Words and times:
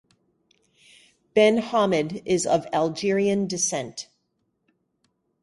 Ben 1.35 1.57
Hamed 1.59 2.23
is 2.25 2.47
of 2.47 2.65
Algerian 2.73 3.45
descent. 3.45 4.07